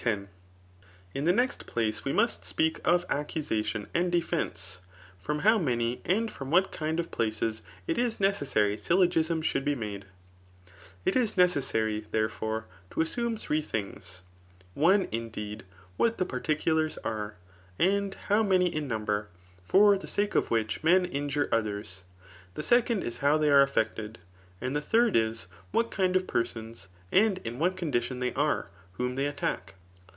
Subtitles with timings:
[0.01, 0.27] ■
[1.13, 4.79] Ik the next place we must speak of accusadon and defence,
[5.19, 9.75] from how many and from what kind [of placesj it IS necessary syllogisms should be
[9.75, 10.05] made*
[11.05, 14.21] It is neces sary, therefore, to assume three things;
[14.73, 15.65] one, indeed,
[15.97, 17.35] what the particulars are,
[17.77, 19.27] and how many in number,
[19.61, 22.01] for the sake dP which men injure others*
[22.55, 24.17] The second is, how they are effected.
[24.59, 25.45] And the third is,
[25.75, 29.75] ^at kind of persons, and in what condition they are [whom diey attack.